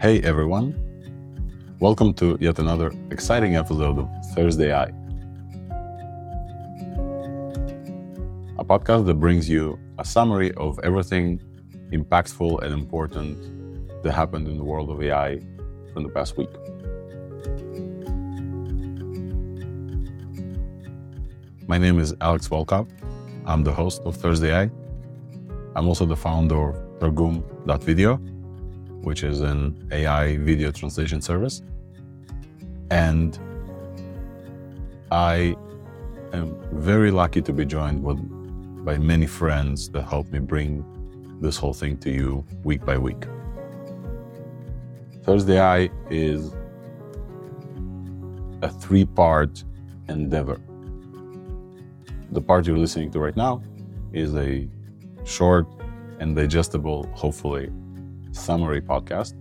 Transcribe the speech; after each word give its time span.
Hey 0.00 0.22
everyone, 0.22 0.72
welcome 1.78 2.14
to 2.14 2.38
yet 2.40 2.58
another 2.58 2.90
exciting 3.10 3.56
episode 3.56 3.98
of 3.98 4.08
ThursdAI, 4.34 4.88
a 8.58 8.64
podcast 8.64 9.04
that 9.04 9.20
brings 9.20 9.46
you 9.46 9.78
a 9.98 10.04
summary 10.06 10.52
of 10.54 10.80
everything 10.84 11.38
impactful 11.92 12.62
and 12.62 12.72
important 12.72 13.36
that 14.02 14.12
happened 14.12 14.48
in 14.48 14.56
the 14.56 14.64
world 14.64 14.88
of 14.88 15.02
AI 15.02 15.38
from 15.92 16.04
the 16.04 16.08
past 16.08 16.38
week. 16.38 16.48
My 21.68 21.76
name 21.76 21.98
is 21.98 22.14
Alex 22.22 22.48
Volkov. 22.48 22.88
I'm 23.44 23.64
the 23.64 23.72
host 23.72 24.00
of 24.06 24.16
ThursdAI. 24.16 24.70
I'm 25.76 25.86
also 25.86 26.06
the 26.06 26.16
founder 26.16 26.70
of 26.70 27.00
Targum.video, 27.00 28.18
which 29.02 29.22
is 29.22 29.40
an 29.40 29.88
AI 29.92 30.36
video 30.38 30.70
translation 30.70 31.20
service. 31.20 31.62
And 32.90 33.38
I 35.10 35.56
am 36.32 36.56
very 36.72 37.10
lucky 37.10 37.42
to 37.42 37.52
be 37.52 37.64
joined 37.64 38.02
with, 38.02 38.18
by 38.84 38.98
many 38.98 39.26
friends 39.26 39.88
that 39.90 40.02
help 40.02 40.28
me 40.28 40.38
bring 40.38 40.84
this 41.40 41.56
whole 41.56 41.72
thing 41.72 41.96
to 41.98 42.10
you 42.10 42.44
week 42.64 42.84
by 42.84 42.98
week. 42.98 43.24
ThursdAI 45.22 45.90
is 46.10 46.54
a 48.62 48.68
three 48.68 49.04
part 49.04 49.64
endeavor. 50.08 50.60
The 52.32 52.40
part 52.40 52.66
you're 52.66 52.78
listening 52.78 53.10
to 53.12 53.20
right 53.20 53.36
now 53.36 53.62
is 54.12 54.34
a 54.36 54.68
short 55.24 55.66
and 56.20 56.36
digestible, 56.36 57.08
hopefully, 57.14 57.70
summary 58.32 58.80
podcast. 58.80 59.34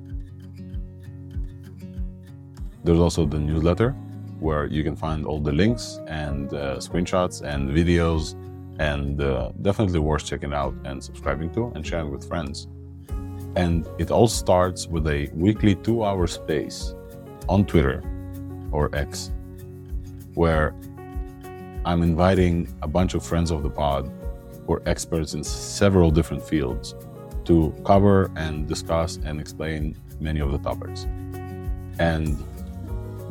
There's 2.84 3.00
also 3.00 3.26
the 3.26 3.40
newsletter 3.40 3.92
where 4.40 4.66
you 4.66 4.84
can 4.84 4.96
find 4.96 5.26
all 5.26 5.40
the 5.40 5.52
links 5.52 6.00
and 6.08 6.54
uh, 6.54 6.78
screenshots 6.78 7.42
and 7.42 7.70
videos, 7.70 8.36
and 8.80 9.22
uh, 9.22 9.52
definitely 9.62 10.00
worth 10.00 10.26
checking 10.26 10.54
out 10.54 10.74
and 10.86 11.04
subscribing 11.04 11.52
to 11.54 11.72
and 11.76 11.86
sharing 11.86 12.10
with 12.10 12.28
friends. 12.28 12.68
And 13.56 13.86
it 13.98 14.12
all 14.12 14.28
starts 14.28 14.88
with 14.88 15.08
a 15.08 15.30
weekly 15.34 15.76
two 15.76 16.04
hour 16.04 16.28
space 16.28 16.94
on 17.50 17.66
Twitter 17.66 18.02
or 18.72 18.94
X, 18.96 19.32
where 20.36 20.74
I'm 21.86 22.02
inviting 22.02 22.74
a 22.82 22.88
bunch 22.88 23.16
of 23.16 23.26
friends 23.26 23.52
of 23.52 23.64
the 23.64 23.70
pod 23.70 24.12
who 24.66 24.74
are 24.74 24.84
experts 24.86 25.34
in 25.34 25.44
several 25.44 26.12
different 26.12 26.44
fields 26.44 26.96
to 27.50 27.74
cover 27.84 28.30
and 28.36 28.68
discuss 28.68 29.18
and 29.26 29.42
explain 29.42 29.98
many 30.20 30.40
of 30.40 30.52
the 30.52 30.60
topics. 30.60 31.08
And 31.98 32.38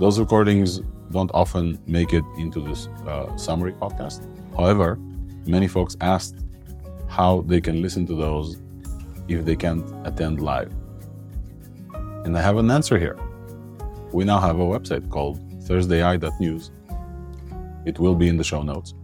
those 0.01 0.19
recordings 0.19 0.81
don't 1.13 1.31
often 1.33 1.79
make 1.87 2.13
it 2.13 2.25
into 2.37 2.61
this 2.61 2.89
uh, 3.07 3.35
summary 3.37 3.73
podcast. 3.73 4.27
However, 4.57 4.99
many 5.47 5.69
folks 5.69 5.97
asked 6.01 6.35
how 7.07 7.43
they 7.47 7.61
can 7.61 7.81
listen 7.81 8.07
to 8.09 8.15
those 8.17 8.61
if 9.29 9.45
they 9.45 9.55
can't 9.55 9.85
attend 10.05 10.41
live. 10.41 10.73
And 12.25 12.37
I 12.37 12.43
have 12.43 12.57
an 12.57 12.73
answer 12.73 12.99
here. 12.99 13.17
We 14.13 14.25
now 14.25 14.41
have 14.41 14.59
a 14.59 14.65
website 14.65 15.09
called 15.11 15.39
thursdai.news. 15.63 16.73
It 17.87 18.01
will 18.01 18.17
be 18.17 18.29
in 18.29 18.37
the 18.37 18.45
show 18.45 18.63
notes. 18.63 18.95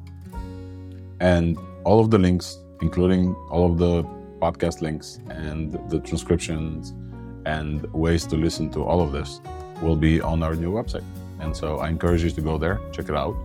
And 1.21 1.57
all 1.85 2.01
of 2.01 2.11
the 2.11 2.19
links, 2.19 2.59
including 2.83 3.33
all 3.49 3.71
of 3.71 3.79
the 3.79 4.03
podcast 4.41 4.81
links 4.81 5.21
and 5.31 5.73
the 5.91 6.01
transcriptions 6.01 6.95
and 7.47 7.91
ways 7.93 8.27
to 8.27 8.37
listen 8.37 8.71
to 8.71 8.83
all 8.83 9.01
of 9.01 9.13
this 9.13 9.41
will 9.83 9.97
be 9.97 10.21
on 10.21 10.43
our 10.43 10.55
new 10.55 10.73
website. 10.73 11.05
And 11.41 11.57
so 11.57 11.79
I 11.79 11.89
encourage 11.89 12.23
you 12.23 12.31
to 12.31 12.41
go 12.41 12.59
there, 12.59 12.81
check 12.93 13.09
it 13.09 13.17
out, 13.17 13.37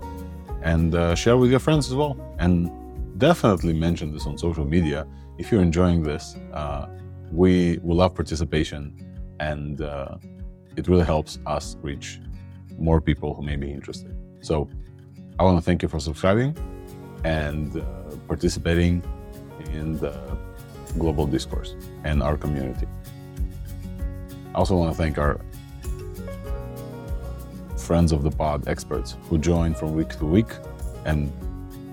and 0.61 0.95
uh, 0.95 1.15
share 1.15 1.37
with 1.37 1.51
your 1.51 1.59
friends 1.59 1.87
as 1.87 1.95
well. 1.95 2.17
And 2.39 2.69
definitely 3.19 3.73
mention 3.73 4.13
this 4.13 4.25
on 4.25 4.37
social 4.37 4.65
media 4.65 5.05
if 5.37 5.51
you're 5.51 5.61
enjoying 5.61 6.03
this. 6.03 6.35
Uh, 6.53 6.87
we 7.31 7.79
we 7.83 7.93
love 7.93 8.15
participation, 8.15 8.81
and 9.39 9.81
uh, 9.81 10.17
it 10.75 10.87
really 10.87 11.05
helps 11.05 11.39
us 11.45 11.77
reach 11.81 12.19
more 12.77 13.01
people 13.01 13.33
who 13.35 13.43
may 13.43 13.55
be 13.55 13.71
interested. 13.71 14.15
So 14.41 14.69
I 15.37 15.43
want 15.43 15.57
to 15.57 15.61
thank 15.61 15.81
you 15.81 15.89
for 15.89 15.99
subscribing 15.99 16.55
and 17.23 17.75
uh, 17.77 17.83
participating 18.27 19.03
in 19.73 19.97
the 19.97 20.13
global 20.97 21.25
discourse 21.25 21.75
and 22.03 22.23
our 22.23 22.37
community. 22.37 22.87
I 24.53 24.57
also 24.57 24.75
want 24.75 24.91
to 24.91 24.97
thank 24.97 25.17
our 25.17 25.39
friends 27.77 28.11
of 28.11 28.23
the 28.23 28.31
pod 28.31 28.67
experts 28.67 29.15
who 29.29 29.37
join 29.37 29.73
from 29.73 29.95
week 29.95 30.09
to 30.19 30.25
week 30.25 30.51
and 31.05 31.31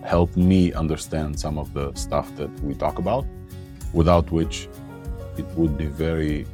help 0.04 0.36
me 0.36 0.72
understand 0.72 1.38
some 1.38 1.58
of 1.58 1.72
the 1.74 1.92
stuff 1.94 2.34
that 2.36 2.50
we 2.60 2.74
talk 2.74 2.98
about, 2.98 3.26
without 3.92 4.30
which 4.30 4.68
it 5.36 5.46
would 5.56 5.76
be 5.76 5.86
very 5.86 6.46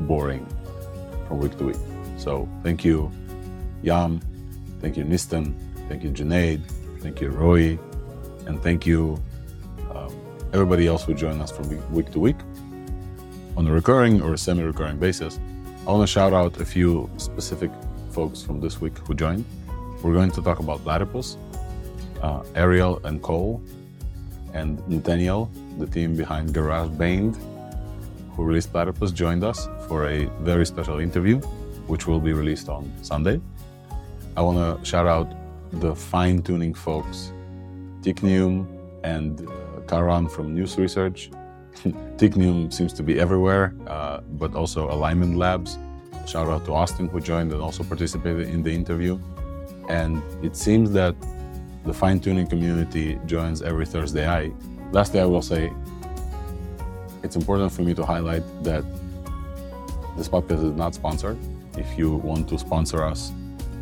boring 0.00 0.46
from 1.28 1.38
week 1.38 1.56
to 1.58 1.64
week. 1.64 1.76
So 2.16 2.48
thank 2.62 2.84
you, 2.84 3.10
Yam, 3.82 4.20
thank 4.80 4.96
you, 4.96 5.04
Nisten, 5.04 5.54
thank 5.88 6.02
you, 6.02 6.10
Junaid, 6.10 6.62
thank 7.00 7.20
you, 7.20 7.28
Roy, 7.30 7.78
and 8.46 8.62
thank 8.62 8.86
you, 8.86 9.20
everybody 10.54 10.86
else 10.86 11.02
who 11.04 11.14
join 11.14 11.40
us 11.40 11.50
from 11.50 11.66
week 11.92 12.12
to 12.12 12.20
week 12.20 12.36
on 13.56 13.66
a 13.66 13.72
recurring 13.72 14.22
or 14.22 14.36
semi 14.36 14.62
recurring 14.62 14.98
basis. 14.98 15.40
I 15.84 15.90
want 15.90 16.02
to 16.02 16.06
shout 16.06 16.32
out 16.32 16.60
a 16.60 16.64
few 16.64 17.10
specific 17.16 17.72
folks 18.12 18.40
from 18.40 18.60
this 18.60 18.80
week 18.80 18.96
who 18.98 19.14
joined. 19.14 19.44
We're 20.00 20.12
going 20.14 20.30
to 20.30 20.42
talk 20.42 20.60
about 20.60 20.84
Platypus, 20.84 21.36
uh, 22.22 22.44
Ariel 22.54 23.00
and 23.04 23.20
Cole, 23.20 23.60
and 24.52 24.78
Nataniel, 24.88 25.50
the 25.80 25.88
team 25.88 26.14
behind 26.14 26.54
GarageBand, 26.54 27.36
who 28.36 28.44
released 28.44 28.70
Platypus, 28.70 29.10
joined 29.10 29.42
us 29.42 29.68
for 29.88 30.06
a 30.06 30.26
very 30.40 30.64
special 30.64 31.00
interview, 31.00 31.38
which 31.88 32.06
will 32.06 32.20
be 32.20 32.32
released 32.32 32.68
on 32.68 32.92
Sunday. 33.02 33.40
I 34.36 34.42
want 34.42 34.58
to 34.58 34.84
shout 34.84 35.08
out 35.08 35.34
the 35.80 35.96
fine 35.96 36.42
tuning 36.42 36.74
folks, 36.74 37.32
Teknium 38.02 38.68
and 39.02 39.48
Karan 39.94 40.28
from 40.28 40.54
Nous 40.56 40.76
Research. 40.76 41.30
Teknium 42.18 42.72
seems 42.72 42.92
to 42.94 43.02
be 43.04 43.20
everywhere, 43.20 43.72
uh, 43.86 44.20
but 44.40 44.56
also 44.56 44.90
Alignment 44.90 45.36
Labs. 45.36 45.78
Shout 46.26 46.48
out 46.48 46.64
to 46.64 46.72
Austin 46.72 47.06
who 47.08 47.20
joined 47.20 47.52
and 47.52 47.60
also 47.60 47.84
participated 47.84 48.48
in 48.48 48.62
the 48.64 48.72
interview. 48.72 49.20
And 49.88 50.20
it 50.42 50.56
seems 50.56 50.90
that 50.92 51.14
the 51.84 51.94
fine 51.94 52.18
tuning 52.18 52.48
community 52.48 53.20
joins 53.26 53.62
every 53.62 53.86
Thursday. 53.86 54.26
I 54.26 54.50
lastly, 54.90 55.20
I 55.20 55.26
will 55.26 55.42
say 55.42 55.72
it's 57.22 57.36
important 57.36 57.70
for 57.70 57.82
me 57.82 57.94
to 57.94 58.04
highlight 58.04 58.42
that 58.64 58.84
this 60.16 60.28
podcast 60.28 60.64
is 60.70 60.74
not 60.82 60.94
sponsored. 60.94 61.38
If 61.76 61.96
you 61.96 62.16
want 62.16 62.48
to 62.48 62.58
sponsor 62.58 63.04
us, 63.04 63.32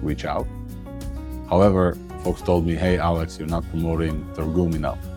reach 0.03 0.25
out. 0.27 0.47
However, 1.49 1.97
folks 2.23 2.43
told 2.43 2.67
me, 2.67 2.75
"Hey, 2.75 2.99
Alex, 2.99 3.39
you're 3.39 3.55
not 3.56 3.65
promoting 3.71 4.15
Targum 4.34 4.75
enough." 4.75 5.12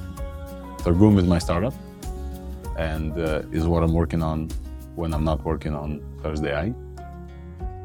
Targum 0.85 1.17
is 1.17 1.25
my 1.25 1.39
startup, 1.39 1.73
and 2.77 3.17
uh, 3.17 3.41
is 3.51 3.65
what 3.65 3.81
I'm 3.81 3.91
working 3.91 4.21
on 4.21 4.49
when 4.95 5.15
I'm 5.15 5.23
not 5.23 5.43
working 5.43 5.73
on 5.73 5.99
ThursdAI. 6.21 6.75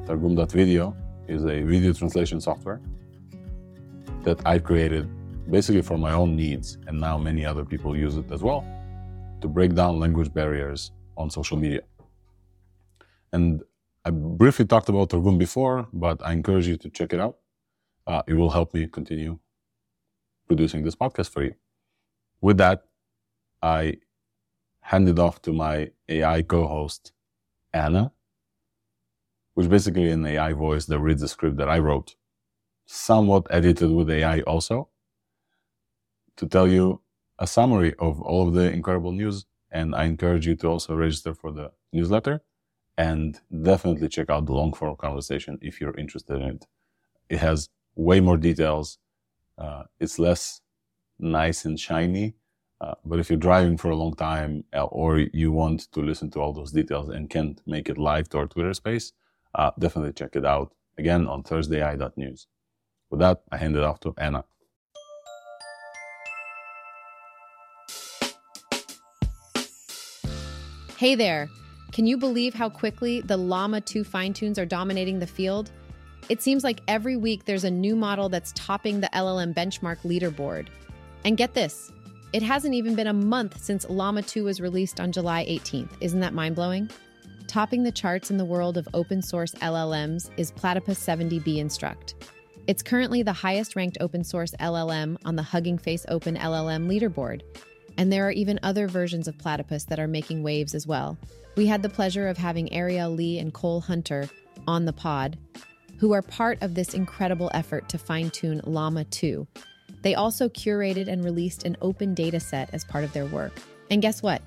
Targum.video 0.06 0.94
is 1.26 1.46
a 1.46 1.62
video 1.62 1.94
translation 1.94 2.42
software 2.42 2.78
that 4.22 4.38
I've 4.44 4.64
created 4.64 5.08
basically 5.50 5.80
for 5.80 5.96
my 5.96 6.12
own 6.12 6.36
needs, 6.36 6.76
and 6.88 7.00
now 7.00 7.16
many 7.16 7.46
other 7.46 7.64
people 7.64 7.96
use 7.96 8.18
it 8.18 8.30
as 8.30 8.42
well 8.42 8.66
to 9.40 9.48
break 9.48 9.74
down 9.74 9.98
language 9.98 10.30
barriers 10.34 10.92
on 11.16 11.30
social 11.30 11.56
media. 11.56 11.80
And 13.32 13.62
I 14.04 14.10
briefly 14.10 14.66
talked 14.66 14.90
about 14.90 15.08
Targum 15.08 15.38
before, 15.38 15.88
but 15.94 16.20
I 16.22 16.32
encourage 16.34 16.66
you 16.66 16.76
to 16.76 16.90
check 16.90 17.14
it 17.14 17.20
out. 17.20 17.38
Uh, 18.06 18.20
it 18.26 18.34
will 18.34 18.50
help 18.50 18.74
me 18.74 18.86
continue 18.88 19.38
producing 20.46 20.84
this 20.84 20.94
podcast 20.94 21.30
for 21.30 21.42
you. 21.42 21.54
With 22.42 22.58
that, 22.58 22.84
I 23.62 23.98
hand 24.82 25.08
it 25.08 25.18
off 25.18 25.42
to 25.42 25.52
my 25.52 25.90
AI 26.08 26.42
co 26.42 26.66
host, 26.66 27.12
Anna, 27.72 28.12
which 29.54 29.68
basically 29.70 30.10
an 30.10 30.26
AI 30.26 30.52
voice 30.54 30.86
that 30.86 31.00
reads 31.00 31.22
the 31.22 31.28
script 31.28 31.56
that 31.58 31.68
I 31.70 31.78
wrote 31.78 32.16
somewhat 32.86 33.46
edited 33.50 33.90
with 33.90 34.10
AI 34.10 34.40
also, 34.42 34.88
to 36.36 36.46
tell 36.46 36.68
you 36.68 37.02
a 37.38 37.46
summary 37.46 37.94
of 37.98 38.20
all 38.22 38.48
of 38.48 38.54
the 38.54 38.72
incredible 38.72 39.12
news. 39.12 39.46
And 39.70 39.94
I 39.94 40.04
encourage 40.04 40.46
you 40.46 40.56
to 40.56 40.68
also 40.68 40.96
register 40.96 41.34
for 41.34 41.52
the 41.52 41.72
newsletter 41.92 42.42
and 42.98 43.40
definitely 43.62 44.08
check 44.08 44.30
out 44.30 44.46
the 44.46 44.52
long 44.52 44.72
form 44.72 44.96
conversation 44.96 45.58
if 45.62 45.80
you're 45.80 45.96
interested 45.96 46.36
in 46.36 46.42
it. 46.56 46.66
It 47.30 47.38
has 47.38 47.70
way 47.96 48.20
more 48.20 48.36
details. 48.36 48.98
Uh, 49.58 49.84
it's 50.00 50.18
less 50.18 50.62
nice 51.18 51.64
and 51.64 51.78
shiny, 51.80 52.34
Uh, 52.80 52.94
but 53.04 53.18
if 53.18 53.28
you're 53.28 53.38
driving 53.38 53.76
for 53.76 53.90
a 53.90 53.96
long 53.96 54.14
time 54.14 54.64
uh, 54.74 54.84
or 54.84 55.18
you 55.18 55.52
want 55.52 55.92
to 55.92 56.00
listen 56.00 56.30
to 56.30 56.40
all 56.40 56.52
those 56.52 56.72
details 56.72 57.10
and 57.10 57.28
can't 57.28 57.60
make 57.66 57.90
it 57.90 57.98
live 57.98 58.28
to 58.30 58.38
our 58.38 58.46
Twitter 58.46 58.72
space, 58.72 59.12
uh, 59.54 59.70
definitely 59.78 60.12
check 60.12 60.34
it 60.34 60.46
out 60.46 60.72
again 60.96 61.26
on 61.26 61.42
thursdai.news. 61.42 62.46
With 63.10 63.20
that, 63.20 63.42
I 63.52 63.58
hand 63.58 63.76
it 63.76 63.82
off 63.82 64.00
to 64.00 64.14
Anna. 64.16 64.44
Hey 70.96 71.14
there. 71.14 71.48
Can 71.92 72.06
you 72.06 72.16
believe 72.16 72.54
how 72.54 72.68
quickly 72.68 73.20
the 73.20 73.36
Llama 73.36 73.80
2 73.80 74.04
fine 74.04 74.32
tunes 74.32 74.58
are 74.58 74.66
dominating 74.66 75.18
the 75.18 75.26
field? 75.26 75.70
It 76.28 76.40
seems 76.40 76.62
like 76.62 76.80
every 76.86 77.16
week 77.16 77.44
there's 77.44 77.64
a 77.64 77.70
new 77.70 77.96
model 77.96 78.28
that's 78.28 78.52
topping 78.54 79.00
the 79.00 79.08
LLM 79.12 79.52
benchmark 79.54 79.98
leaderboard. 80.02 80.68
And 81.24 81.36
get 81.36 81.54
this 81.54 81.90
it 82.32 82.42
hasn't 82.42 82.74
even 82.74 82.94
been 82.94 83.08
a 83.08 83.12
month 83.12 83.60
since 83.62 83.88
Llama 83.88 84.22
2 84.22 84.44
was 84.44 84.60
released 84.60 85.00
on 85.00 85.10
July 85.10 85.44
18th. 85.46 85.90
Isn't 86.00 86.20
that 86.20 86.32
mind 86.32 86.54
blowing? 86.54 86.88
Topping 87.48 87.82
the 87.82 87.90
charts 87.90 88.30
in 88.30 88.36
the 88.36 88.44
world 88.44 88.76
of 88.76 88.86
open 88.94 89.20
source 89.20 89.52
LLMs 89.54 90.30
is 90.36 90.52
Platypus 90.52 91.04
70B 91.04 91.56
Instruct. 91.56 92.14
It's 92.68 92.84
currently 92.84 93.24
the 93.24 93.32
highest 93.32 93.74
ranked 93.74 93.98
open 94.00 94.22
source 94.22 94.54
LLM 94.60 95.16
on 95.24 95.34
the 95.34 95.42
Hugging 95.42 95.76
Face 95.76 96.06
Open 96.08 96.36
LLM 96.36 96.86
leaderboard. 96.86 97.42
And 97.98 98.12
there 98.12 98.28
are 98.28 98.30
even 98.30 98.60
other 98.62 98.86
versions 98.86 99.26
of 99.26 99.36
Platypus 99.36 99.84
that 99.84 99.98
are 99.98 100.06
making 100.06 100.44
waves 100.44 100.76
as 100.76 100.86
well. 100.86 101.18
We 101.56 101.66
had 101.66 101.82
the 101.82 101.88
pleasure 101.88 102.28
of 102.28 102.38
having 102.38 102.72
Ariel 102.72 103.10
Lee 103.10 103.40
and 103.40 103.52
Cole 103.52 103.80
Hunter 103.80 104.30
on 104.68 104.84
the 104.84 104.92
pod, 104.92 105.36
who 105.98 106.12
are 106.12 106.22
part 106.22 106.62
of 106.62 106.76
this 106.76 106.94
incredible 106.94 107.50
effort 107.52 107.88
to 107.88 107.98
fine 107.98 108.30
tune 108.30 108.60
Llama 108.62 109.04
2. 109.04 109.48
They 110.02 110.14
also 110.14 110.48
curated 110.48 111.08
and 111.08 111.24
released 111.24 111.64
an 111.64 111.76
open 111.80 112.14
data 112.14 112.40
set 112.40 112.70
as 112.72 112.84
part 112.84 113.04
of 113.04 113.12
their 113.12 113.26
work. 113.26 113.52
And 113.90 114.00
guess 114.00 114.22
what? 114.22 114.42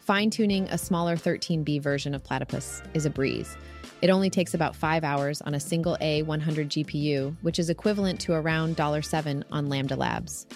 Fine 0.00 0.30
tuning 0.30 0.68
a 0.68 0.78
smaller 0.78 1.16
13B 1.16 1.80
version 1.80 2.14
of 2.14 2.22
Platypus 2.22 2.82
is 2.92 3.06
a 3.06 3.10
breeze. 3.10 3.56
It 4.02 4.10
only 4.10 4.28
takes 4.28 4.54
about 4.54 4.76
five 4.76 5.02
hours 5.02 5.40
on 5.42 5.54
a 5.54 5.60
single 5.60 5.96
A100 6.00 6.84
GPU, 6.84 7.34
which 7.42 7.58
is 7.58 7.70
equivalent 7.70 8.20
to 8.20 8.34
around 8.34 8.76
$7 8.76 9.44
on 9.50 9.68
Lambda 9.68 9.96
Labs. 9.96 10.46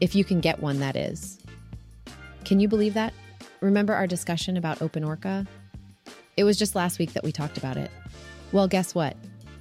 If 0.00 0.14
you 0.14 0.24
can 0.24 0.40
get 0.40 0.60
one, 0.60 0.80
that 0.80 0.96
is. 0.96 1.38
Can 2.44 2.60
you 2.60 2.68
believe 2.68 2.94
that? 2.94 3.12
Remember 3.60 3.94
our 3.94 4.06
discussion 4.06 4.56
about 4.56 4.78
OpenOrca? 4.78 5.46
It 6.36 6.44
was 6.44 6.58
just 6.58 6.74
last 6.74 6.98
week 6.98 7.12
that 7.14 7.24
we 7.24 7.32
talked 7.32 7.58
about 7.58 7.76
it. 7.76 7.90
Well, 8.52 8.68
guess 8.68 8.94
what? 8.94 9.16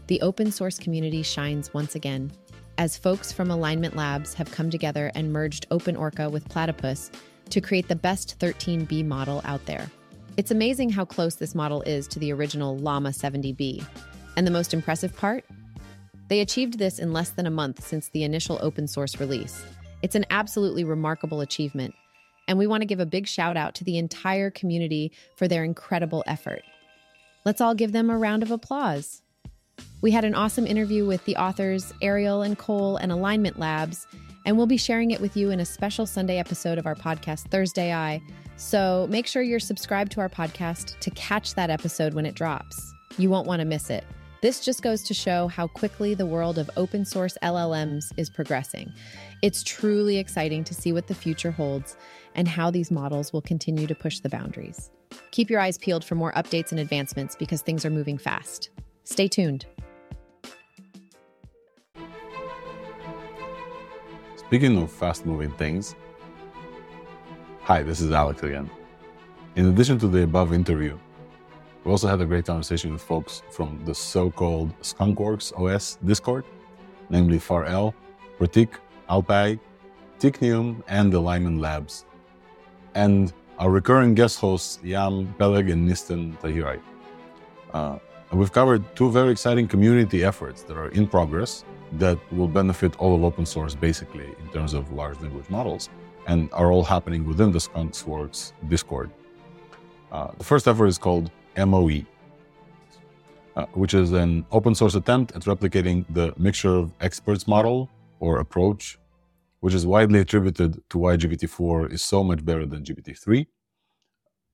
the 0.08 0.22
open 0.22 0.52
source 0.52 0.78
community 0.78 1.24
shines 1.24 1.74
once 1.74 1.96
again 1.96 2.32
as 2.78 2.98
folks 2.98 3.32
from 3.32 3.52
Alignment 3.52 3.96
Labs 3.96 4.34
have 4.34 4.52
come 4.52 4.70
together 4.70 5.12
and 5.16 5.32
merged 5.32 5.70
OpenOrca 5.70 6.32
with 6.32 6.48
Platypus 6.50 7.12
to 7.50 7.62
create 7.62 7.88
the 7.88 7.96
best 7.96 8.40
13B 8.40 9.06
model 9.06 9.42
out 9.46 9.66
there. 9.66 9.90
It's 10.38 10.52
amazing 10.52 10.90
how 10.90 11.06
close 11.06 11.36
this 11.36 11.54
model 11.54 11.82
is 11.84 12.08
to 12.08 12.20
the 12.20 12.34
original 12.34 12.78
Llama 12.78 13.10
70B. 13.10 13.86
And 14.36 14.48
the 14.48 14.52
most 14.52 14.74
impressive 14.74 15.16
part? 15.16 15.46
They 16.28 16.40
achieved 16.40 16.80
this 16.80 16.98
in 16.98 17.14
less 17.14 17.30
than 17.30 17.46
a 17.46 17.52
month 17.52 17.86
since 17.86 18.10
the 18.10 18.24
initial 18.24 18.58
open 18.62 18.88
source 18.88 19.20
release. 19.20 19.64
It's 20.02 20.16
an 20.16 20.26
absolutely 20.32 20.84
remarkable 20.84 21.42
achievement, 21.42 21.94
and 22.48 22.58
we 22.58 22.66
want 22.66 22.82
to 22.82 22.88
give 22.88 23.00
a 23.00 23.06
big 23.06 23.28
shout 23.28 23.56
out 23.56 23.76
to 23.76 23.84
the 23.84 23.98
entire 23.98 24.50
community 24.50 25.12
for 25.36 25.48
their 25.48 25.64
incredible 25.64 26.24
effort. 26.26 26.64
Let's 27.46 27.62
all 27.62 27.76
give 27.76 27.92
them 27.92 28.10
a 28.10 28.18
round 28.18 28.42
of 28.42 28.52
applause. 28.52 29.22
We 30.04 30.12
had 30.12 30.26
an 30.26 30.36
awesome 30.36 30.68
interview 30.68 31.06
with 31.06 31.24
the 31.24 31.38
authors 31.38 31.94
Ariel 32.02 32.42
and 32.42 32.58
Cole 32.58 32.98
and 32.98 33.10
Alignment 33.10 33.58
Labs, 33.58 34.06
and 34.46 34.58
we'll 34.58 34.68
be 34.68 34.76
sharing 34.76 35.12
it 35.12 35.22
with 35.22 35.38
you 35.38 35.50
in 35.50 35.62
a 35.62 35.66
special 35.66 36.06
Sunday 36.06 36.40
episode 36.40 36.78
of 36.78 36.86
our 36.86 36.94
podcast, 36.94 37.48
ThursdAI. 37.48 38.22
So 38.58 39.08
make 39.10 39.28
sure 39.28 39.42
you're 39.44 39.62
subscribed 39.62 40.12
to 40.12 40.20
our 40.20 40.28
podcast 40.28 41.00
to 41.00 41.10
catch 41.12 41.56
that 41.56 41.70
episode 41.70 42.16
when 42.16 42.26
it 42.26 42.36
drops. 42.36 42.94
You 43.18 43.30
won't 43.30 43.48
want 43.48 43.62
to 43.62 43.66
miss 43.66 43.90
it. 43.90 44.04
This 44.42 44.60
just 44.60 44.82
goes 44.82 45.04
to 45.04 45.14
show 45.14 45.48
how 45.48 45.68
quickly 45.68 46.14
the 46.16 46.26
world 46.26 46.58
of 46.58 46.70
open 46.76 47.06
source 47.06 47.38
LLMs 47.42 48.12
is 48.18 48.30
progressing. 48.30 48.92
It's 49.42 49.64
truly 49.64 50.18
exciting 50.18 50.66
to 50.66 50.74
see 50.74 50.92
what 50.92 51.08
the 51.08 51.16
future 51.16 51.52
holds 51.52 51.96
and 52.36 52.50
how 52.50 52.70
these 52.72 52.92
models 52.92 53.32
will 53.32 53.42
continue 53.42 53.88
to 53.88 53.96
push 53.96 54.20
the 54.20 54.28
boundaries. 54.28 54.92
Keep 55.32 55.50
your 55.50 55.62
eyes 55.62 55.78
peeled 55.78 56.04
for 56.04 56.16
more 56.16 56.34
updates 56.34 56.72
and 56.72 56.82
advancements 56.82 57.38
because 57.38 57.62
things 57.62 57.86
are 57.86 57.90
moving 57.90 58.18
fast. 58.18 58.70
Stay 59.06 59.30
tuned. 59.30 59.66
Speaking 64.54 64.78
of 64.84 64.92
fast 64.92 65.26
moving 65.26 65.50
things, 65.54 65.96
hi, 67.64 67.82
this 67.82 68.00
is 68.00 68.12
Alex 68.12 68.44
again. 68.44 68.70
In 69.56 69.70
addition 69.70 69.98
to 69.98 70.08
the 70.08 70.22
above 70.22 70.54
interview, 70.54 70.96
we 71.84 71.90
also 71.90 72.08
had 72.08 72.22
a 72.22 72.26
great 72.28 72.46
conversation 72.46 72.94
with 72.94 73.02
folks 73.02 73.42
from 73.50 73.82
the 73.84 73.96
so 73.96 74.30
called 74.30 74.70
Skunkworks 74.82 75.52
OS 75.60 75.98
Discord, 76.06 76.46
namely 77.10 77.40
Far 77.40 77.66
El, 77.66 77.96
Pratik, 78.38 78.76
Alpay, 79.10 79.60
Teknium, 80.20 80.84
and 80.88 81.12
the 81.12 81.18
Alignment 81.18 81.60
Labs, 81.60 82.06
and 82.94 83.34
our 83.58 83.72
recurring 83.72 84.14
guest 84.14 84.40
hosts 84.40 84.80
Yam 84.84 85.34
Peleg 85.40 85.72
and 85.72 85.90
Nisten 85.90 86.38
Tahiraj. 86.42 86.80
Uh, 87.74 87.98
we've 88.32 88.54
covered 88.54 88.84
two 88.96 89.10
very 89.10 89.32
exciting 89.32 89.68
community 89.68 90.24
efforts 90.24 90.62
that 90.62 90.78
are 90.78 90.90
in 90.90 91.08
progress 91.08 91.66
that 91.98 92.18
will 92.32 92.48
benefit 92.48 92.96
all 93.00 93.16
of 93.16 93.24
open 93.24 93.46
source 93.46 93.76
basically 93.76 94.26
in 94.40 94.48
terms 94.52 94.74
of 94.74 94.92
large 94.92 95.20
language 95.22 95.50
models 95.50 95.90
and 96.28 96.50
are 96.54 96.72
all 96.72 96.84
happening 96.84 97.26
within 97.26 97.52
the 97.52 97.60
Skunkworks 97.60 98.54
Discord. 98.70 99.12
Uh, 100.12 100.32
the 100.38 100.44
first 100.44 100.68
effort 100.68 100.88
is 100.88 100.98
called 100.98 101.32
MOE, 101.58 102.06
uh, 103.56 103.66
which 103.74 103.94
is 103.94 104.12
an 104.12 104.46
open 104.52 104.74
source 104.76 104.96
attempt 104.96 105.32
at 105.36 105.44
replicating 105.44 106.06
the 106.10 106.34
mixture 106.38 106.76
of 106.76 106.94
experts 107.02 107.48
model 107.48 107.90
or 108.20 108.40
approach, 108.40 108.98
which 109.60 109.74
is 109.74 109.86
widely 109.86 110.20
attributed 110.20 110.82
to 110.90 110.98
why 110.98 111.18
GPT-4 111.18 111.92
is 111.92 112.02
so 112.02 112.24
much 112.24 112.44
better 112.46 112.66
than 112.66 112.84
GPT-3. 112.84 113.48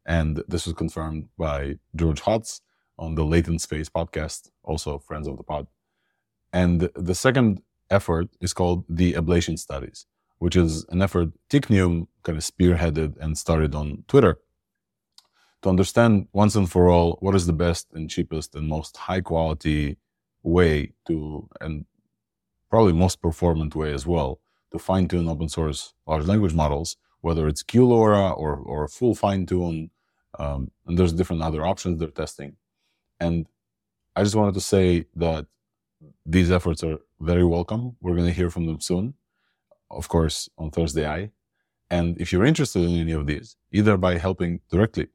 And 0.05 0.43
this 0.47 0.65
was 0.65 0.73
confirmed 0.75 1.27
by 1.37 1.77
George 1.95 2.21
Hotz 2.21 2.61
on 2.97 3.15
the 3.15 3.23
Latent 3.23 3.61
Space 3.61 3.89
podcast, 3.89 4.49
also 4.63 4.97
friends 4.97 5.27
of 5.27 5.37
the 5.37 5.43
pod. 5.43 5.67
And 6.51 6.89
the 6.95 7.15
second 7.15 7.61
effort 7.89 8.29
is 8.41 8.53
called 8.53 8.85
the 8.89 9.13
ablation 9.13 9.57
studies, 9.57 10.05
which 10.39 10.55
is 10.55 10.85
an 10.89 11.01
effort 11.01 11.29
Teknium 11.49 12.07
kind 12.23 12.37
of 12.37 12.43
spearheaded 12.43 13.17
and 13.19 13.37
started 13.37 13.75
on 13.75 14.03
Twitter 14.07 14.39
to 15.61 15.69
understand 15.69 16.27
once 16.31 16.55
and 16.55 16.69
for 16.69 16.89
all 16.89 17.17
what 17.19 17.35
is 17.35 17.45
the 17.45 17.53
best 17.53 17.87
and 17.93 18.09
cheapest 18.09 18.55
and 18.55 18.67
most 18.67 18.95
high 18.97 19.21
quality 19.21 19.97
way 20.43 20.93
to, 21.07 21.47
and 21.59 21.85
probably 22.69 22.93
most 22.93 23.21
performant 23.21 23.75
way 23.75 23.93
as 23.93 24.05
well, 24.07 24.39
to 24.71 24.79
fine 24.79 25.07
tune 25.07 25.27
open 25.27 25.49
source 25.49 25.93
large 26.07 26.25
language 26.25 26.53
models, 26.53 26.95
whether 27.21 27.47
it's 27.47 27.63
QLoRa 27.63 28.37
or, 28.37 28.55
or 28.55 28.87
full 28.87 29.15
fine 29.15 29.45
tune. 29.45 29.91
Um, 30.37 30.71
and 30.85 30.97
there's 30.97 31.11
different 31.11 31.41
other 31.41 31.65
options 31.65 31.99
they're 31.99 32.09
testing. 32.09 32.55
And 33.19 33.47
I 34.15 34.23
just 34.23 34.35
wanted 34.35 34.53
to 34.53 34.61
say 34.61 35.05
that 35.15 35.47
these 36.25 36.51
efforts 36.51 36.83
are 36.83 36.97
very 37.19 37.43
welcome. 37.43 37.95
We're 38.01 38.15
going 38.15 38.27
to 38.27 38.33
hear 38.33 38.49
from 38.49 38.65
them 38.65 38.79
soon, 38.79 39.13
of 39.91 40.07
course, 40.07 40.49
on 40.57 40.71
ThursdAI. 40.71 41.31
And 41.89 42.19
if 42.21 42.31
you're 42.31 42.45
interested 42.45 42.83
in 42.83 42.99
any 42.99 43.11
of 43.13 43.25
these, 43.25 43.55
either 43.71 43.97
by 43.97 44.17
helping 44.17 44.61
directly 44.69 45.07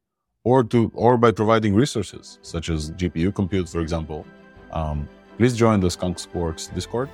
or 0.43 0.65
to 0.65 0.91
or 0.95 1.17
by 1.17 1.31
providing 1.31 1.75
resources 1.75 2.39
such 2.43 2.69
as 2.69 2.91
GPU 2.93 3.35
compute, 3.35 3.69
for 3.69 3.81
example, 3.81 4.27
um, 4.73 5.09
please 5.39 5.57
join 5.57 5.81
the 5.81 5.89
Skunkworks 5.89 6.75
Discord. 6.75 7.09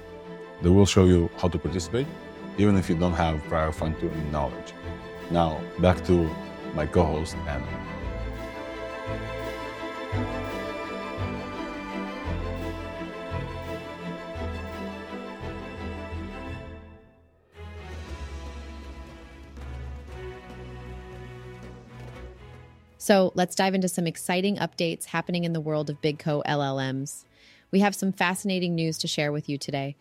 They 0.62 0.70
will 0.70 0.86
show 0.86 1.04
you 1.04 1.30
how 1.38 1.48
to 1.48 1.58
participate, 1.58 2.06
even 2.58 2.76
if 2.76 2.88
you 2.88 2.96
don't 2.96 3.14
have 3.14 3.42
prior 3.44 3.72
fine-tuning 3.72 4.32
knowledge. 4.32 4.72
Now, 5.30 5.60
back 5.78 6.04
to 6.06 6.28
my 6.74 6.86
co-host, 6.86 7.36
Anna. 7.46 7.79
So 23.00 23.32
let's 23.34 23.54
dive 23.54 23.74
into 23.74 23.88
some 23.88 24.06
exciting 24.06 24.58
updates 24.58 25.06
happening 25.06 25.44
in 25.44 25.54
the 25.54 25.60
world 25.60 25.88
of 25.88 26.02
Big 26.02 26.18
Co 26.18 26.42
LLMs. 26.46 27.24
We 27.70 27.80
have 27.80 27.94
some 27.94 28.12
fascinating 28.12 28.74
news 28.74 28.98
to 28.98 29.08
share 29.08 29.32
with 29.32 29.48
you 29.48 29.56
today. 29.56 29.96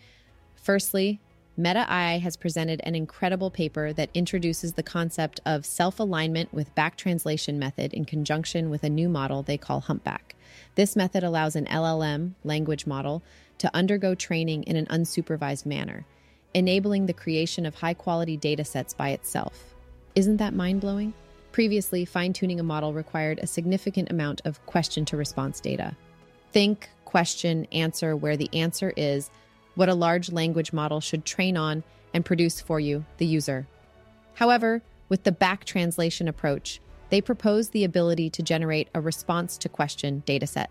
Firstly, 0.56 1.22
Meta 1.56 1.86
AI 1.90 2.18
has 2.18 2.36
presented 2.36 2.82
an 2.84 2.96
incredible 2.96 3.52
paper 3.52 3.94
that 3.94 4.10
introduces 4.14 4.74
the 4.74 4.84
concept 4.84 5.40
of 5.46 5.66
self 5.66 6.02
alignment 6.02 6.54
with 6.54 6.76
back 6.76 6.98
translation 6.98 7.58
method 7.58 7.94
in 7.94 8.04
conjunction 8.04 8.70
with 8.70 8.84
a 8.84 8.90
new 8.90 9.08
model 9.08 9.44
they 9.44 9.58
call 9.58 9.80
Humpback. 9.80 10.36
This 10.76 10.98
method 10.98 11.24
allows 11.24 11.56
an 11.56 11.68
LLM 11.68 12.34
language 12.44 12.86
model 12.86 13.24
to 13.60 13.74
undergo 13.74 14.14
training 14.14 14.64
in 14.64 14.76
an 14.76 14.88
unsupervised 14.88 15.66
manner, 15.66 16.06
enabling 16.54 17.06
the 17.06 17.14
creation 17.14 17.66
of 17.66 17.76
high 17.76 17.94
quality 17.94 18.36
data 18.36 18.66
sets 18.66 18.94
by 18.94 19.12
itself. 19.12 19.74
Isn't 20.16 20.38
that 20.38 20.54
mind 20.54 20.82
blowing? 20.82 21.14
Previously, 21.52 22.06
fine 22.06 22.34
tuning 22.34 22.60
a 22.60 22.64
model 22.64 22.94
required 22.94 23.40
a 23.40 23.48
significant 23.48 24.12
amount 24.12 24.42
of 24.46 24.64
question 24.66 25.04
to 25.06 25.18
response 25.18 25.60
data. 25.60 25.96
Think, 26.52 26.90
question, 27.06 27.66
answer 27.72 28.16
where 28.16 28.38
the 28.38 28.50
answer 28.54 28.94
is 28.96 29.30
what 29.76 29.90
a 29.90 29.94
large 29.94 30.32
language 30.32 30.74
model 30.74 31.00
should 31.00 31.26
train 31.26 31.58
on 31.58 31.84
and 32.14 32.26
produce 32.26 32.62
for 32.62 32.80
you, 32.80 33.06
the 33.18 33.26
user. 33.26 33.68
However, 34.34 34.82
with 35.10 35.24
the 35.24 35.32
back 35.32 35.66
translation 35.66 36.28
approach, 36.28 36.80
they 37.10 37.22
propose 37.22 37.70
the 37.70 37.84
ability 37.84 38.30
to 38.32 38.44
generate 38.44 38.90
a 38.94 39.02
response 39.02 39.58
to 39.58 39.70
question 39.70 40.24
dataset. 40.28 40.68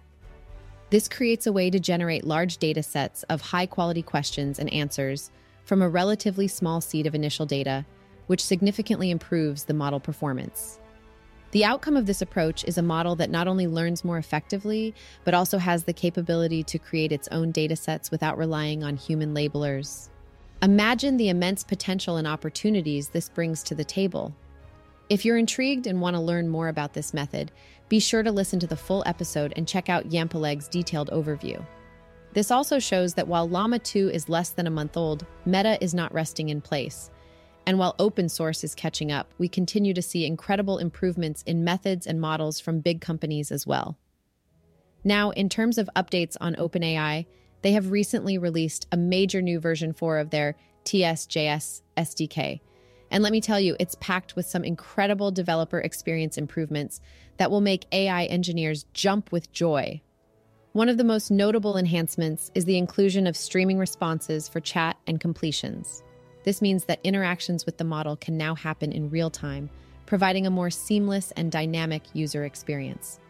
This 0.91 1.09
creates 1.09 1.47
a 1.47 1.53
way 1.53 1.71
to 1.71 1.81
generate 1.81 2.25
large 2.25 2.59
datasets 2.59 3.25
of 3.29 3.41
high 3.41 3.67
quality 3.67 4.03
questions 4.03 4.59
and 4.59 4.73
answers 4.73 5.31
from 5.65 5.83
a 5.83 5.89
relatively 5.89 6.49
small 6.49 6.81
seed 6.81 7.07
of 7.07 7.15
initial 7.15 7.45
data, 7.45 7.85
which 8.29 8.45
significantly 8.45 9.11
improves 9.11 9.65
the 9.65 9.75
model 9.75 10.01
performance. 10.01 10.79
The 11.51 11.65
outcome 11.65 11.97
of 11.97 12.07
this 12.07 12.23
approach 12.23 12.63
is 12.65 12.79
a 12.79 12.83
model 12.83 13.17
that 13.17 13.31
not 13.31 13.49
only 13.49 13.67
learns 13.67 14.05
more 14.05 14.19
effectively, 14.19 14.95
but 15.25 15.35
also 15.35 15.59
has 15.59 15.85
the 15.85 15.95
capability 15.95 16.63
to 16.65 16.79
create 16.79 17.11
its 17.11 17.27
own 17.29 17.53
datasets 17.53 18.11
without 18.11 18.39
relying 18.39 18.85
on 18.85 18.97
human 18.97 19.35
labelers. 19.35 20.11
Imagine 20.61 21.17
the 21.17 21.31
immense 21.31 21.65
potential 21.65 22.17
and 22.17 22.27
opportunities 22.27 23.09
this 23.09 23.29
brings 23.29 23.63
to 23.63 23.75
the 23.75 23.85
table. 23.85 24.35
If 25.09 25.25
you're 25.25 25.39
intrigued 25.39 25.87
and 25.87 26.03
want 26.03 26.17
to 26.17 26.21
learn 26.21 26.49
more 26.49 26.69
about 26.69 26.93
this 26.93 27.15
method, 27.15 27.51
be 27.89 27.99
sure 27.99 28.23
to 28.23 28.31
listen 28.31 28.61
to 28.61 28.67
the 28.67 28.77
full 28.77 29.03
episode 29.07 29.55
and 29.57 29.67
check 29.67 29.89
out 29.89 30.13
Yam 30.13 30.29
Peleg's 30.29 30.69
detailed 30.69 31.09
overview. 31.11 31.65
This 32.35 32.51
also 32.51 32.79
shows 32.79 33.15
that 33.15 33.27
while 33.27 33.49
Llama 33.49 33.79
2 33.79 34.11
is 34.11 34.29
less 34.29 34.51
than 34.51 34.67
a 34.67 34.71
month 34.71 34.99
old, 34.99 35.25
Meta 35.47 35.83
is 35.83 35.95
not 35.95 36.13
resting 36.13 36.51
in 36.51 36.61
place. 36.61 37.11
And 37.69 37.79
while 37.79 37.95
open 37.99 38.31
source 38.31 38.65
is 38.65 38.75
catching 38.75 39.13
up, 39.13 39.35
we 39.37 39.47
continue 39.47 39.93
to 39.93 40.01
see 40.01 40.25
incredible 40.25 40.79
improvements 40.79 41.43
in 41.43 41.65
methods 41.65 42.07
and 42.07 42.19
models 42.19 42.61
from 42.61 42.81
big 42.81 43.03
companies 43.03 43.53
as 43.53 43.67
well. 43.67 43.99
Now, 45.05 45.33
in 45.33 45.51
terms 45.51 45.77
of 45.77 45.91
updates 45.95 46.35
on 46.41 46.55
OpenAI, 46.55 47.27
they 47.61 47.73
have 47.73 47.91
recently 47.91 48.39
released 48.39 48.87
a 48.91 48.97
major 48.97 49.43
new 49.43 49.61
version 49.61 49.93
4 49.93 50.17
of 50.17 50.31
their 50.31 50.57
TSJS 50.87 51.83
SDK. 51.99 52.61
And 53.11 53.23
let 53.23 53.33
me 53.33 53.41
tell 53.43 53.61
you, 53.61 53.77
it's 53.79 53.97
packed 54.01 54.35
with 54.35 54.47
some 54.47 54.65
incredible 54.65 55.31
developer 55.31 55.79
experience 55.79 56.39
improvements 56.39 57.03
that 57.37 57.51
will 57.51 57.61
make 57.61 57.85
AI 57.93 58.25
engineers 58.25 58.87
jump 58.95 59.31
with 59.31 59.53
joy. 59.53 60.01
One 60.73 60.89
of 60.89 60.97
the 60.97 61.05
most 61.05 61.31
notable 61.31 61.77
enhancements 61.77 62.51
is 62.55 62.65
the 62.65 62.79
inclusion 62.79 63.27
of 63.27 63.37
streaming 63.37 63.77
responses 63.77 64.49
for 64.49 64.59
chat 64.59 64.97
and 65.07 65.21
completions. 65.21 66.03
This 66.49 66.63
means 66.63 66.87
that 66.87 67.01
interactions 67.05 67.67
with 67.67 67.77
the 67.77 67.85
model 67.85 68.17
can 68.17 68.39
now 68.39 68.55
happen 68.55 68.91
in 68.91 69.11
real 69.11 69.29
time, 69.29 69.69
providing 70.07 70.47
a 70.47 70.51
more 70.51 70.71
seamless 70.71 71.31
and 71.33 71.53
dynamic 71.53 72.03
user 72.15 72.47
experience. 72.47 73.21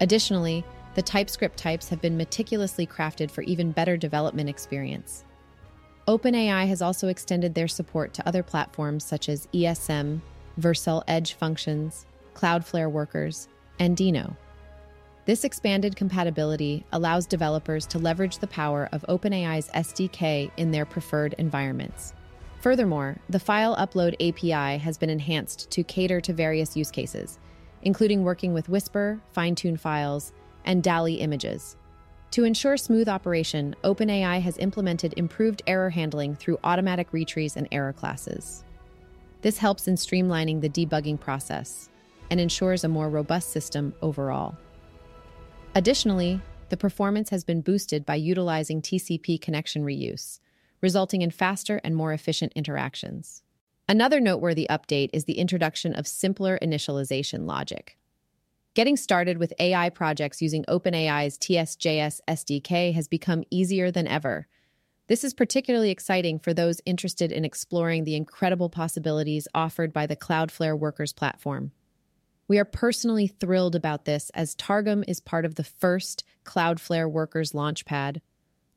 Additionally, 0.00 0.64
the 0.94 1.02
TypeScript 1.02 1.56
types 1.56 1.88
have 1.88 2.00
been 2.00 2.16
meticulously 2.16 2.86
crafted 2.86 3.28
for 3.28 3.42
even 3.42 3.72
better 3.72 3.96
development 3.96 4.48
experience. 4.48 5.24
OpenAI 6.06 6.68
has 6.68 6.80
also 6.80 7.08
extended 7.08 7.56
their 7.56 7.66
support 7.66 8.14
to 8.14 8.28
other 8.28 8.44
platforms 8.44 9.02
such 9.02 9.28
as 9.28 9.48
ESM, 9.52 10.20
Vercel 10.60 11.02
Edge 11.08 11.32
Functions, 11.32 12.06
Cloudflare 12.36 12.88
Workers, 12.88 13.48
and 13.80 13.96
Deno. 13.96 14.36
This 15.24 15.42
expanded 15.42 15.96
compatibility 15.96 16.84
allows 16.92 17.26
developers 17.26 17.84
to 17.88 17.98
leverage 17.98 18.38
the 18.38 18.46
power 18.46 18.88
of 18.92 19.04
OpenAI's 19.08 19.70
SDK 19.70 20.52
in 20.56 20.70
their 20.70 20.86
preferred 20.86 21.34
environments. 21.38 22.14
Furthermore, 22.64 23.18
the 23.28 23.38
file 23.38 23.76
upload 23.76 24.14
API 24.26 24.78
has 24.78 24.96
been 24.96 25.10
enhanced 25.10 25.70
to 25.70 25.84
cater 25.84 26.18
to 26.22 26.32
various 26.32 26.74
use 26.74 26.90
cases, 26.90 27.38
including 27.82 28.24
working 28.24 28.54
with 28.54 28.70
Whisper, 28.70 29.20
fine 29.32 29.54
tune 29.54 29.76
files, 29.76 30.32
and 30.64 30.82
DALL-E 30.82 31.16
images. 31.16 31.76
To 32.30 32.44
ensure 32.44 32.78
smooth 32.78 33.06
operation, 33.06 33.76
OpenAI 33.84 34.40
has 34.40 34.56
implemented 34.56 35.12
improved 35.18 35.60
error 35.66 35.90
handling 35.90 36.36
through 36.36 36.58
automatic 36.64 37.10
retries 37.12 37.56
and 37.56 37.68
error 37.70 37.92
classes. 37.92 38.64
This 39.42 39.58
helps 39.58 39.86
in 39.86 39.96
streamlining 39.96 40.62
the 40.62 40.70
debugging 40.70 41.20
process 41.20 41.90
and 42.30 42.40
ensures 42.40 42.82
a 42.82 42.88
more 42.88 43.10
robust 43.10 43.50
system 43.50 43.92
overall. 44.00 44.56
Additionally, 45.74 46.40
the 46.70 46.78
performance 46.78 47.28
has 47.28 47.44
been 47.44 47.60
boosted 47.60 48.06
by 48.06 48.14
utilizing 48.14 48.80
TCP 48.80 49.38
connection 49.38 49.84
reuse, 49.84 50.40
resulting 50.84 51.22
in 51.22 51.30
faster 51.30 51.80
and 51.82 51.96
more 51.96 52.12
efficient 52.12 52.52
interactions. 52.54 53.42
Another 53.88 54.20
noteworthy 54.20 54.66
update 54.68 55.08
is 55.14 55.24
the 55.24 55.38
introduction 55.38 55.94
of 55.94 56.06
simpler 56.06 56.58
initialization 56.60 57.46
logic. 57.46 57.96
Getting 58.74 58.98
started 58.98 59.38
with 59.38 59.54
AI 59.58 59.88
projects 59.88 60.42
using 60.42 60.62
OpenAI's 60.64 61.38
TSJS 61.38 62.20
SDK 62.28 62.92
has 62.92 63.08
become 63.08 63.44
easier 63.50 63.90
than 63.90 64.06
ever. 64.06 64.46
This 65.06 65.24
is 65.24 65.32
particularly 65.32 65.90
exciting 65.90 66.38
for 66.38 66.52
those 66.52 66.82
interested 66.84 67.32
in 67.32 67.46
exploring 67.46 68.04
the 68.04 68.14
incredible 68.14 68.68
possibilities 68.68 69.48
offered 69.54 69.90
by 69.90 70.06
the 70.06 70.16
Cloudflare 70.16 70.78
Workers 70.78 71.14
platform. 71.14 71.72
We 72.46 72.58
are 72.58 72.66
personally 72.66 73.26
thrilled 73.26 73.74
about 73.74 74.04
this 74.04 74.28
as 74.34 74.54
Targum 74.54 75.02
is 75.08 75.20
part 75.20 75.46
of 75.46 75.54
the 75.54 75.64
first 75.64 76.24
Cloudflare 76.44 77.10
Workers 77.10 77.52
Launchpad, 77.52 78.20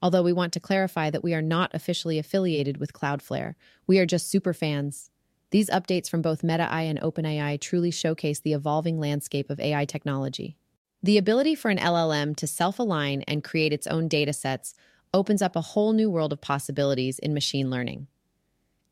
Although 0.02 0.24
we 0.24 0.34
want 0.34 0.54
to 0.54 0.60
clarify 0.60 1.10
that 1.10 1.24
we 1.24 1.34
are 1.34 1.42
not 1.42 1.72
officially 1.74 2.20
affiliated 2.20 2.78
with 2.78 2.94
Cloudflare, 2.94 3.56
we 3.88 4.00
are 4.00 4.06
just 4.06 4.30
super 4.30 4.54
fans. 4.54 5.10
These 5.52 5.70
updates 5.70 6.10
from 6.10 6.22
both 6.22 6.42
MetaAI 6.42 6.84
and 6.84 7.00
OpenAI 7.00 7.60
truly 7.60 7.90
showcase 7.90 8.40
the 8.40 8.54
evolving 8.54 9.00
landscape 9.00 9.50
of 9.50 9.60
AI 9.60 9.86
technology. 9.86 10.58
The 11.02 11.18
ability 11.18 11.56
for 11.56 11.70
an 11.70 11.78
LLM 11.78 12.36
to 12.38 12.48
self 12.48 12.80
align 12.80 13.24
and 13.24 13.44
create 13.44 13.74
its 13.74 13.88
own 13.88 14.10
datasets 14.10 14.74
opens 15.14 15.42
up 15.42 15.56
a 15.56 15.62
whole 15.62 15.94
new 15.94 16.10
world 16.10 16.34
of 16.34 16.42
possibilities 16.42 17.18
in 17.20 17.34
machine 17.34 17.70
learning. 17.70 18.08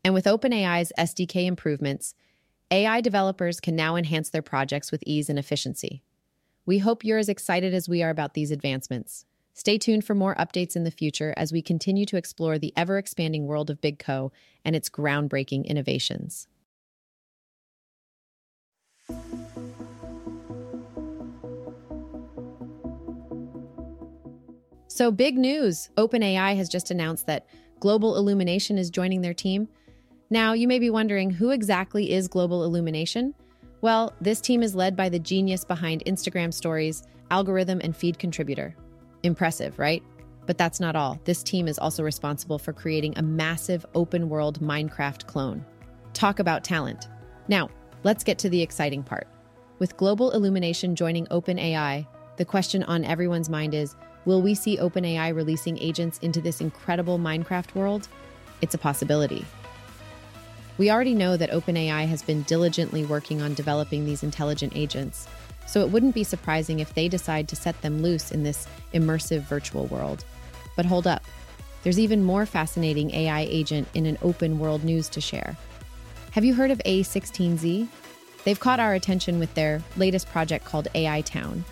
And 0.03 0.13
with 0.13 0.25
OpenAI's 0.25 0.93
SDK 0.97 1.45
improvements, 1.45 2.15
AI 2.71 3.01
developers 3.01 3.59
can 3.59 3.75
now 3.75 3.95
enhance 3.95 4.29
their 4.29 4.41
projects 4.41 4.91
with 4.91 5.03
ease 5.05 5.29
and 5.29 5.37
efficiency. 5.37 6.03
We 6.65 6.79
hope 6.79 7.03
you're 7.03 7.17
as 7.17 7.29
excited 7.29 7.73
as 7.73 7.89
we 7.89 8.01
are 8.01 8.09
about 8.09 8.33
these 8.33 8.51
advancements. 8.51 9.25
Stay 9.57 9.77
tuned 9.77 10.03
for 10.03 10.13
more 10.13 10.35
updates 10.35 10.75
in 10.75 10.83
the 10.83 10.91
future 10.91 11.33
as 11.37 11.53
we 11.53 11.61
continue 11.61 12.05
to 12.05 12.17
explore 12.17 12.59
the 12.59 12.73
ever 12.75 12.97
expanding 12.97 13.47
world 13.47 13.69
of 13.69 13.79
Big 13.79 13.99
Co 13.99 14.33
and 14.65 14.75
its 14.75 14.89
groundbreaking 14.89 15.65
innovations. 15.65 16.49
So, 24.87 25.09
big 25.09 25.37
news 25.37 25.89
OpenAI 25.95 26.57
has 26.57 26.67
just 26.67 26.91
announced 26.91 27.25
that 27.27 27.47
Global 27.79 28.17
Illumination 28.17 28.77
is 28.77 28.89
joining 28.89 29.21
their 29.21 29.33
team. 29.33 29.69
Now, 30.29 30.51
you 30.51 30.67
may 30.67 30.79
be 30.79 30.89
wondering 30.89 31.29
who 31.31 31.51
exactly 31.51 32.11
is 32.11 32.27
Global 32.27 32.65
Illumination? 32.65 33.33
Well, 33.79 34.13
this 34.19 34.41
team 34.41 34.61
is 34.61 34.75
led 34.75 34.97
by 34.97 35.07
the 35.07 35.19
genius 35.19 35.63
behind 35.63 36.03
Instagram 36.05 36.53
stories, 36.53 37.03
algorithm, 37.31 37.79
and 37.81 37.95
feed 37.95 38.19
contributor. 38.19 38.75
Impressive, 39.25 39.79
right? 39.79 40.03
But 40.45 40.59
that's 40.59 40.79
not 40.79 40.95
all. 40.95 41.19
This 41.23 41.41
team 41.41 41.67
is 41.67 41.79
also 41.79 42.03
responsible 42.03 42.59
for 42.59 42.73
creating 42.73 43.17
a 43.17 43.23
massive 43.23 43.83
open 43.95 44.29
world 44.29 44.61
Minecraft 44.61 45.25
clone. 45.25 45.65
Talk 46.13 46.37
about 46.37 46.63
talent. 46.63 47.07
Now, 47.47 47.69
let's 48.03 48.23
get 48.23 48.37
to 48.39 48.49
the 48.49 48.61
exciting 48.61 49.01
part. 49.01 49.27
With 49.79 49.97
Global 49.97 50.29
Illumination 50.31 50.95
joining 50.95 51.25
OpenAI, 51.27 52.05
the 52.37 52.45
question 52.45 52.83
on 52.83 53.03
everyone's 53.03 53.49
mind 53.49 53.73
is 53.73 53.95
will 54.25 54.43
we 54.43 54.53
see 54.53 54.77
OpenAI 54.77 55.35
releasing 55.35 55.79
agents 55.79 56.19
into 56.19 56.39
this 56.39 56.61
incredible 56.61 57.17
Minecraft 57.17 57.73
world? 57.73 58.07
It's 58.61 58.75
a 58.75 58.77
possibility. 58.79 59.43
We 60.77 60.91
already 60.91 61.15
know 61.15 61.35
that 61.35 61.49
OpenAI 61.49 62.07
has 62.07 62.21
been 62.21 62.43
diligently 62.43 63.05
working 63.05 63.41
on 63.41 63.55
developing 63.55 64.05
these 64.05 64.21
intelligent 64.21 64.73
agents, 64.75 65.27
so 65.65 65.81
it 65.81 65.89
wouldn't 65.89 66.15
be 66.15 66.23
surprising 66.23 66.79
if 66.79 66.93
they 66.93 67.07
decide 67.07 67.47
to 67.49 67.55
set 67.55 67.81
them 67.81 68.01
loose 68.01 68.31
in 68.31 68.43
this 68.43 68.67
immersive 68.93 69.41
virtual 69.41 69.85
world. 69.87 70.23
But 70.75 70.85
hold 70.85 71.07
up, 71.07 71.23
there's 71.83 71.99
even 71.99 72.23
more 72.23 72.45
fascinating 72.45 73.11
AI 73.11 73.41
agent 73.41 73.87
in 73.93 74.05
an 74.05 74.17
open 74.21 74.59
world 74.59 74.83
news 74.83 75.07
to 75.09 75.21
share. 75.21 75.55
Have 76.31 76.43
you 76.43 76.53
heard 76.53 76.71
of 76.71 76.79
A16Z? 76.79 77.87
They've 78.43 78.59
caught 78.59 78.79
our 78.79 78.93
attention 78.93 79.39
with 79.39 79.53
their 79.53 79.81
latest 79.95 80.27
project 80.29 80.65
called 80.65 80.87
AI 80.93 81.21
Town. 81.21 81.63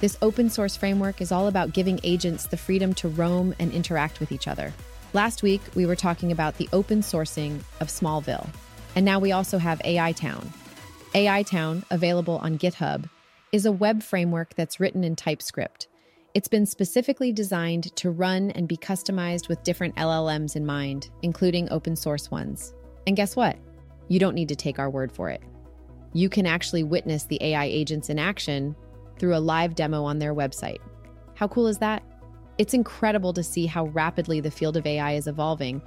This 0.00 0.16
open 0.22 0.48
source 0.48 0.76
framework 0.76 1.20
is 1.20 1.32
all 1.32 1.48
about 1.48 1.72
giving 1.72 1.98
agents 2.04 2.46
the 2.46 2.56
freedom 2.56 2.94
to 2.94 3.08
roam 3.08 3.54
and 3.58 3.72
interact 3.72 4.20
with 4.20 4.30
each 4.30 4.46
other. 4.46 4.72
Last 5.12 5.42
week, 5.42 5.60
we 5.74 5.86
were 5.86 5.96
talking 5.96 6.30
about 6.30 6.56
the 6.56 6.68
open 6.72 7.00
sourcing 7.00 7.60
of 7.80 7.88
Smallville, 7.88 8.48
and 8.94 9.04
now 9.04 9.18
we 9.18 9.32
also 9.32 9.58
have 9.58 9.80
AI 9.84 10.12
Town. 10.12 10.52
AI 11.14 11.42
Town, 11.42 11.84
available 11.90 12.38
on 12.38 12.58
GitHub, 12.58 13.08
is 13.52 13.66
a 13.66 13.72
web 13.72 14.02
framework 14.02 14.54
that's 14.54 14.78
written 14.78 15.04
in 15.04 15.16
TypeScript. 15.16 15.88
It's 16.34 16.48
been 16.48 16.66
specifically 16.66 17.32
designed 17.32 17.96
to 17.96 18.10
run 18.10 18.50
and 18.50 18.68
be 18.68 18.76
customized 18.76 19.48
with 19.48 19.62
different 19.62 19.96
LLMs 19.96 20.54
in 20.54 20.66
mind, 20.66 21.10
including 21.22 21.70
open 21.70 21.96
source 21.96 22.30
ones. 22.30 22.74
And 23.06 23.16
guess 23.16 23.34
what? 23.34 23.56
You 24.08 24.18
don't 24.18 24.34
need 24.34 24.48
to 24.50 24.56
take 24.56 24.78
our 24.78 24.90
word 24.90 25.10
for 25.10 25.30
it. 25.30 25.42
You 26.12 26.28
can 26.28 26.46
actually 26.46 26.82
witness 26.82 27.24
the 27.24 27.42
AI 27.42 27.64
agents 27.64 28.10
in 28.10 28.18
action 28.18 28.76
through 29.18 29.34
a 29.34 29.40
live 29.40 29.74
demo 29.74 30.04
on 30.04 30.18
their 30.18 30.34
website. 30.34 30.78
How 31.34 31.48
cool 31.48 31.66
is 31.66 31.78
that? 31.78 32.02
It's 32.58 32.74
incredible 32.74 33.32
to 33.32 33.42
see 33.42 33.66
how 33.66 33.86
rapidly 33.86 34.40
the 34.40 34.50
field 34.50 34.76
of 34.76 34.86
AI 34.86 35.12
is 35.12 35.26
evolving, 35.26 35.80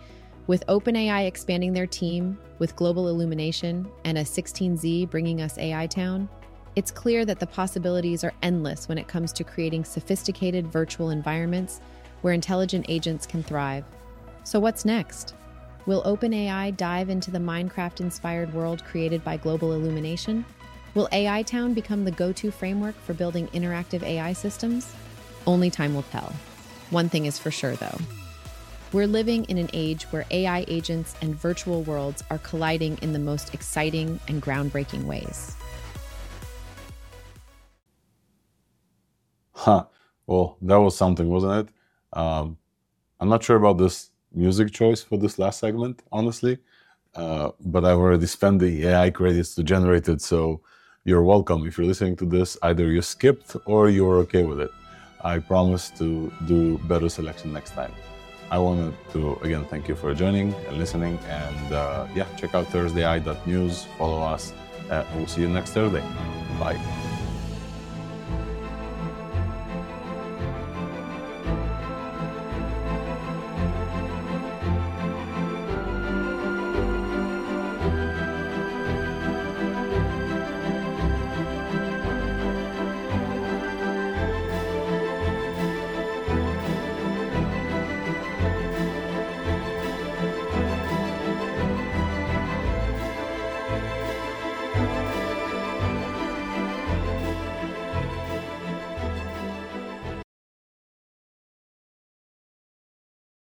with 0.47 0.65
OpenAI 0.67 1.27
expanding 1.27 1.73
their 1.73 1.87
team, 1.87 2.37
with 2.59 2.75
Global 2.75 3.07
Illumination 3.07 3.89
and 4.05 4.17
a 4.17 4.23
16Z 4.23 5.09
bringing 5.09 5.41
us 5.41 5.57
AI 5.57 5.85
Town. 5.87 6.27
It's 6.75 6.91
clear 6.91 7.25
that 7.25 7.39
the 7.39 7.47
possibilities 7.47 8.23
are 8.23 8.33
endless 8.41 8.87
when 8.87 8.97
it 8.97 9.07
comes 9.07 9.33
to 9.33 9.43
creating 9.43 9.83
sophisticated 9.83 10.67
virtual 10.67 11.09
environments 11.09 11.81
where 12.21 12.33
intelligent 12.33 12.85
agents 12.87 13.25
can 13.25 13.43
thrive. 13.43 13.83
So, 14.45 14.59
what's 14.59 14.85
next? 14.85 15.33
Will 15.85 16.01
OpenAI 16.03 16.77
dive 16.77 17.09
into 17.09 17.29
the 17.29 17.39
Minecraft 17.39 17.99
inspired 17.99 18.53
world 18.53 18.85
created 18.85 19.23
by 19.23 19.35
Global 19.35 19.73
Illumination? 19.73 20.45
Will 20.93 21.09
AI 21.11 21.43
Town 21.43 21.73
become 21.73 22.05
the 22.05 22.11
go 22.11 22.31
to 22.33 22.51
framework 22.51 22.95
for 23.01 23.13
building 23.13 23.47
interactive 23.47 24.03
AI 24.03 24.31
systems? 24.31 24.93
Only 25.45 25.69
time 25.69 25.93
will 25.93 26.03
tell. 26.03 26.31
One 26.89 27.09
thing 27.09 27.25
is 27.25 27.39
for 27.39 27.51
sure, 27.51 27.75
though. 27.75 27.97
We're 28.93 29.07
living 29.07 29.45
in 29.45 29.57
an 29.57 29.69
age 29.73 30.03
where 30.05 30.25
AI 30.31 30.65
agents 30.67 31.15
and 31.21 31.35
virtual 31.35 31.83
worlds 31.83 32.23
are 32.29 32.37
colliding 32.39 32.97
in 33.01 33.11
the 33.11 33.19
most 33.19 33.53
exciting 33.53 34.19
and 34.27 34.41
groundbreaking 34.41 35.03
ways. 35.03 35.55
Huh. 39.61 39.85
Well, 40.25 40.57
that 40.63 40.77
was 40.77 40.97
something, 40.97 41.29
wasn't 41.29 41.67
it? 41.69 42.17
Um, 42.17 42.57
I'm 43.19 43.29
not 43.29 43.43
sure 43.43 43.57
about 43.57 43.77
this 43.77 44.09
music 44.33 44.71
choice 44.71 45.03
for 45.03 45.17
this 45.17 45.37
last 45.37 45.59
segment, 45.59 46.01
honestly, 46.11 46.57
uh, 47.13 47.51
but 47.59 47.85
I've 47.85 47.99
already 47.99 48.25
spent 48.25 48.59
the 48.59 48.87
AI 48.87 49.11
credits 49.11 49.53
to 49.55 49.63
generate 49.63 50.09
it, 50.09 50.19
so 50.21 50.61
you're 51.05 51.21
welcome. 51.21 51.67
If 51.67 51.77
you're 51.77 51.85
listening 51.85 52.15
to 52.17 52.25
this, 52.25 52.57
either 52.63 52.87
you 52.87 53.03
skipped 53.03 53.55
or 53.65 53.89
you're 53.89 54.17
okay 54.25 54.45
with 54.45 54.59
it. 54.61 54.71
I 55.23 55.37
promise 55.37 55.91
to 55.99 56.31
do 56.47 56.79
better 56.91 57.07
selection 57.07 57.53
next 57.53 57.71
time. 57.71 57.93
I 58.49 58.57
wanted 58.57 58.95
to 59.13 59.35
again 59.43 59.65
thank 59.65 59.87
you 59.87 59.95
for 59.95 60.11
joining 60.15 60.55
and 60.67 60.79
listening, 60.79 61.19
and 61.29 61.73
uh, 61.73 62.07
yeah, 62.15 62.25
check 62.35 62.55
out 62.55 62.65
thursdai.news, 62.73 63.85
follow 63.99 64.21
us, 64.23 64.53
uh, 64.89 65.05
and 65.07 65.17
we'll 65.19 65.27
see 65.27 65.41
you 65.41 65.49
next 65.49 65.73
Thursday. 65.73 66.03
Bye. 66.59 67.10